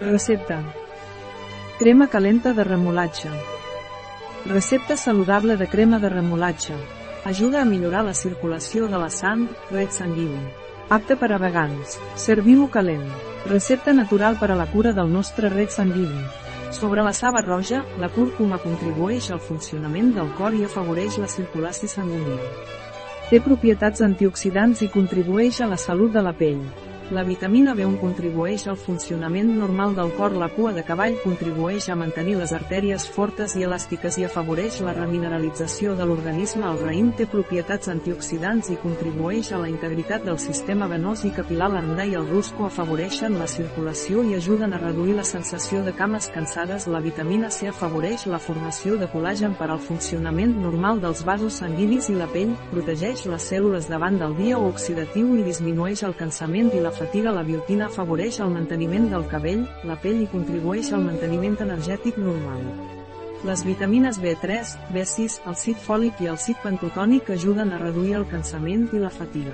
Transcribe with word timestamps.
Recepta. 0.00 0.60
Crema 1.78 2.08
calenta 2.08 2.52
de 2.52 2.64
remolatge. 2.64 3.28
Recepta 4.44 4.96
saludable 4.96 5.56
de 5.56 5.68
crema 5.68 6.00
de 6.00 6.08
remolatge. 6.08 6.74
Ajuda 7.24 7.62
a 7.62 7.64
millorar 7.64 8.04
la 8.04 8.14
circulació 8.14 8.88
de 8.88 8.98
la 8.98 9.08
sang, 9.08 9.48
red 9.70 9.90
sanguini. 9.90 10.40
Apte 10.90 11.14
per 11.16 11.30
a 11.32 11.38
vegans. 11.38 12.00
Serviu-ho 12.16 12.68
calent. 12.70 13.06
Recepta 13.46 13.92
natural 13.92 14.36
per 14.38 14.50
a 14.50 14.56
la 14.56 14.66
cura 14.66 14.92
del 14.92 15.12
nostre 15.12 15.48
red 15.48 15.70
sanguini. 15.70 16.24
Sobre 16.72 17.02
la 17.02 17.12
saba 17.12 17.40
roja, 17.40 17.84
la 18.00 18.08
cúrcuma 18.08 18.58
contribueix 18.58 19.30
al 19.30 19.40
funcionament 19.40 20.10
del 20.16 20.32
cor 20.34 20.54
i 20.58 20.64
afavoreix 20.64 21.20
la 21.22 21.30
circulació 21.30 21.88
sanguínia. 21.88 22.42
Té 23.30 23.38
propietats 23.40 24.02
antioxidants 24.02 24.82
i 24.82 24.90
contribueix 24.90 25.60
a 25.62 25.70
la 25.70 25.78
salut 25.78 26.12
de 26.12 26.22
la 26.22 26.34
pell. 26.34 26.66
La 27.14 27.22
vitamina 27.22 27.76
B1 27.78 28.00
contribueix 28.00 28.64
al 28.66 28.74
funcionament 28.74 29.52
normal 29.54 29.92
del 29.94 30.08
cor. 30.16 30.32
La 30.34 30.48
cua 30.50 30.72
de 30.74 30.82
cavall 30.82 31.14
contribueix 31.22 31.86
a 31.86 31.94
mantenir 31.94 32.32
les 32.40 32.50
artèries 32.56 33.04
fortes 33.06 33.52
i 33.54 33.62
elàstiques 33.62 34.16
i 34.18 34.24
afavoreix 34.26 34.80
la 34.82 34.96
remineralització 34.96 35.94
de 35.94 36.08
l'organisme. 36.08 36.66
El 36.66 36.80
raïm 36.82 37.12
té 37.14 37.28
propietats 37.30 37.92
antioxidants 37.92 38.72
i 38.74 38.78
contribueix 38.82 39.52
a 39.52 39.60
la 39.62 39.68
integritat 39.70 40.24
del 40.26 40.40
sistema 40.42 40.88
venós 40.90 41.22
i 41.22 41.30
capilar. 41.36 41.68
L'andà 41.76 42.08
i 42.10 42.16
el 42.18 42.26
rusco 42.32 42.66
afavoreixen 42.66 43.38
la 43.38 43.46
circulació 43.46 44.24
i 44.26 44.34
ajuden 44.40 44.74
a 44.74 44.82
reduir 44.82 45.14
la 45.14 45.28
sensació 45.30 45.84
de 45.86 45.94
cames 45.94 46.26
cansades. 46.34 46.88
La 46.90 47.04
vitamina 47.04 47.52
C 47.54 47.70
afavoreix 47.70 48.26
la 48.26 48.42
formació 48.42 48.98
de 48.98 49.06
col·lagen 49.14 49.54
per 49.54 49.70
al 49.70 49.78
funcionament 49.78 50.58
normal 50.66 50.98
dels 51.06 51.22
vasos 51.22 51.62
sanguinis 51.62 52.10
i 52.10 52.18
la 52.18 52.26
pell, 52.34 52.58
protegeix 52.74 53.28
les 53.30 53.48
cèl·lules 53.52 53.86
davant 53.86 54.18
del 54.18 54.34
dia 54.42 54.58
oxidatiu 54.58 55.36
i 55.38 55.46
disminueix 55.46 56.02
el 56.02 56.18
cansament 56.18 56.74
i 56.74 56.82
la 56.82 56.90
fatiga 56.90 57.03
la 57.12 57.42
biotina 57.42 57.86
afavoreix 57.86 58.40
el 58.40 58.50
manteniment 58.50 59.10
del 59.10 59.26
cabell, 59.28 59.66
la 59.84 59.96
pell 60.00 60.22
i 60.22 60.26
contribueix 60.26 60.92
al 60.92 61.04
manteniment 61.04 61.56
energètic 61.60 62.16
normal. 62.16 62.62
Les 63.44 63.62
vitamines 63.64 64.18
B3, 64.18 64.74
B6, 64.94 65.40
el 65.46 65.56
cit 65.56 65.76
fòlic 65.76 66.20
i 66.24 66.28
el 66.32 66.38
cit 66.38 66.56
pentotònic 66.62 67.30
ajuden 67.30 67.72
a 67.72 67.78
reduir 67.78 68.14
el 68.16 68.26
cansament 68.26 68.88
i 68.92 68.98
la 68.98 69.10
fatiga. 69.10 69.52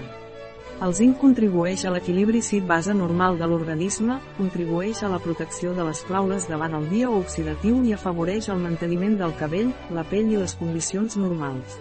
El 0.80 0.94
zinc 0.94 1.18
contribueix 1.20 1.84
a 1.84 1.90
l'equilibri 1.92 2.40
cit-base 2.40 2.94
normal 2.94 3.36
de 3.36 3.48
l'organisme, 3.50 4.20
contribueix 4.38 5.02
a 5.02 5.10
la 5.12 5.18
protecció 5.20 5.74
de 5.74 5.84
les 5.84 6.00
claules 6.08 6.46
davant 6.48 6.72
el 6.78 6.88
dia 6.88 7.10
oxidatiu 7.10 7.82
i 7.84 7.92
afavoreix 7.92 8.48
el 8.48 8.62
manteniment 8.64 9.18
del 9.20 9.34
cabell, 9.36 9.74
la 9.90 10.06
pell 10.08 10.32
i 10.32 10.38
les 10.40 10.54
condicions 10.56 11.18
normals. 11.20 11.76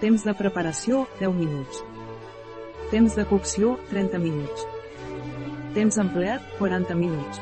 Temps 0.00 0.24
de 0.26 0.34
preparació, 0.34 1.06
10 1.20 1.36
minuts. 1.38 1.93
Temps 2.94 3.16
de 3.18 3.24
cocció, 3.26 3.72
30 3.90 4.20
minuts. 4.22 4.68
Temps 5.74 5.96
empleat, 5.98 6.44
40 6.60 6.94
minuts. 6.94 7.40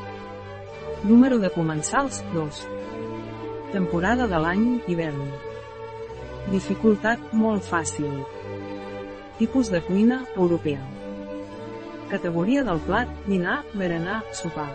Número 1.04 1.36
de 1.42 1.50
comensals, 1.52 2.22
2. 2.32 2.60
Temporada 3.74 4.24
de 4.30 4.40
l'any, 4.40 4.62
hivern. 4.88 5.26
Dificultat, 6.54 7.28
molt 7.36 7.68
fàcil. 7.68 8.16
Tipus 9.42 9.68
de 9.68 9.82
cuina, 9.84 10.22
europea. 10.38 10.80
Categoria 12.08 12.64
del 12.64 12.80
plat, 12.88 13.12
dinar, 13.28 13.60
berenar, 13.76 14.22
sopar. 14.32 14.70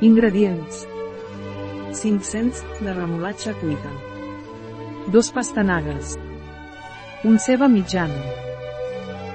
Ingredients. 0.00 0.86
500 1.92 2.64
de 2.80 2.96
remolatge 3.02 3.52
cuita. 3.60 3.92
Dos 5.12 5.28
pastanagues. 5.28 6.16
Un 7.20 7.36
ceba 7.36 7.68
mitjana. 7.68 8.46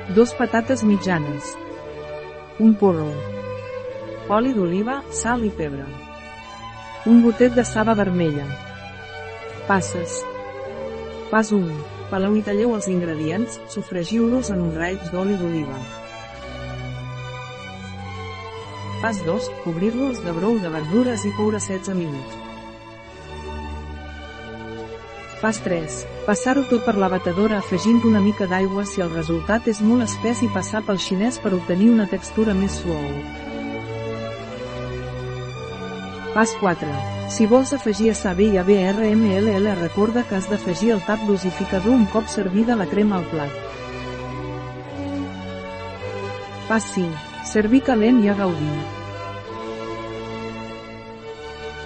Dos 0.10 0.34
patates 0.34 0.84
mitjanes. 0.84 1.56
Un 2.60 2.76
porro. 2.76 3.08
Oli 4.28 4.52
d'oliva, 4.52 4.98
sal 5.16 5.46
i 5.48 5.50
pebre. 5.50 5.86
Un 7.08 7.22
gotet 7.24 7.56
de 7.56 7.64
saba 7.64 7.96
vermella. 7.96 8.44
Passes. 9.66 10.20
Pas 11.32 11.54
1. 11.56 11.72
Peleu 12.12 12.36
i 12.36 12.44
talleu 12.44 12.76
els 12.76 12.92
ingredients, 12.92 13.62
sofregiu-los 13.72 14.52
en 14.52 14.68
un 14.68 14.76
raig 14.76 15.00
d'oli 15.16 15.40
d'oliva. 15.40 15.80
Pas 19.02 19.24
2. 19.24 19.52
Cobrir-los 19.64 20.20
de 20.26 20.36
brou 20.36 20.60
de 20.60 20.78
verdures 20.80 21.24
i 21.24 21.32
coure 21.40 21.64
16 21.64 21.96
minuts. 21.96 22.53
Pas 25.44 25.58
3. 25.60 25.96
Passar-ho 26.24 26.62
tot 26.70 26.86
per 26.88 26.94
la 26.96 27.10
batedora 27.12 27.58
afegint 27.60 27.98
una 28.08 28.22
mica 28.24 28.46
d'aigua 28.48 28.86
si 28.88 29.02
el 29.04 29.10
resultat 29.12 29.66
és 29.68 29.82
molt 29.84 30.06
espès 30.06 30.40
i 30.46 30.48
passar 30.54 30.80
pel 30.88 31.02
xinès 31.06 31.36
per 31.44 31.52
obtenir 31.58 31.90
una 31.92 32.06
textura 32.08 32.54
més 32.56 32.78
suau. 32.80 33.04
Pas 36.32 36.54
4. 36.62 36.88
Si 37.36 37.48
vols 37.52 37.74
afegir 37.76 38.08
a 38.14 38.16
saber 38.16 38.54
i 38.54 38.62
ABRMLL 38.62 39.68
recorda 39.82 40.24
que 40.30 40.40
has 40.40 40.48
d'afegir 40.48 40.94
el 40.96 41.04
tap 41.04 41.28
dosificador 41.28 41.92
un 41.92 42.08
cop 42.14 42.32
servida 42.32 42.80
la 42.80 42.88
crema 42.88 43.20
al 43.20 43.28
plat. 43.34 43.52
Pas 46.72 46.88
5. 46.96 47.12
Servir 47.52 47.84
calent 47.92 48.24
i 48.24 48.32
a 48.32 48.38
gaudir. 48.40 48.80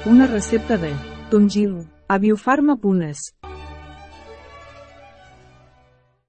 Una 0.05 0.29
recepta 0.29 0.77
de 0.77 0.93
Tongil, 1.33 1.79
a 2.07 2.21
biofarma.es 2.21 3.33